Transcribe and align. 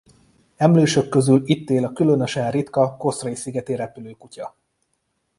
Emlősök 0.55 1.09
közül 1.09 1.41
itt 1.45 1.69
él 1.69 1.85
a 1.85 1.93
különösen 1.93 2.51
ritka 2.51 2.97
Kosrae-szigeti 2.97 3.75
repülőkutya. 3.75 4.55